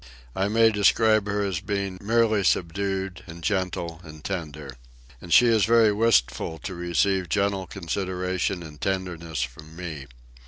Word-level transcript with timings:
I 0.35 0.47
may 0.47 0.71
describe 0.71 1.27
her 1.27 1.43
as 1.43 1.59
being 1.59 1.99
merely 2.01 2.43
subdued, 2.43 3.23
and 3.27 3.43
gentle, 3.43 4.01
and 4.03 4.23
tender. 4.23 4.77
And 5.21 5.31
she 5.31 5.45
is 5.45 5.65
very 5.65 5.91
wistful 5.91 6.57
to 6.63 6.73
receive 6.73 7.29
gentle 7.29 7.67
consideration 7.67 8.63
and 8.63 8.81
tenderness 8.81 9.43
from 9.43 9.75
me. 9.75 10.07